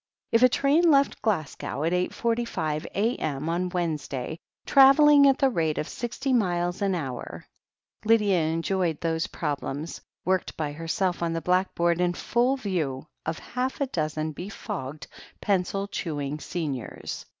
'If 0.31 0.41
a 0.41 0.49
train 0.49 0.89
left 0.89 1.21
Glasgow 1.21 1.83
at 1.83 1.93
8.45 1.93 2.85
a.m. 2.95 3.47
on 3.49 3.69
Wednes 3.69 4.09
day, 4.09 4.39
travelling 4.65 5.27
at 5.27 5.37
the 5.37 5.51
rate 5.51 5.77
of 5.77 5.87
60 5.87 6.33
miles 6.33 6.81
an 6.81 6.95
hour 6.95 7.45
*" 7.69 7.81
Lydia 8.05 8.39
enjoyed 8.39 8.99
those 8.99 9.27
problems, 9.27 10.01
worked 10.25 10.57
by 10.57 10.71
herself 10.71 11.21
on 11.21 11.33
the 11.33 11.39
black 11.41 11.75
board 11.75 12.01
in 12.01 12.15
full 12.15 12.57
view 12.57 13.05
of 13.27 13.37
half 13.37 13.79
a 13.79 13.85
dozen 13.85 14.31
befogged, 14.31 15.05
pencil 15.39 15.87
chewing 15.87 16.39
seniors. 16.39 17.27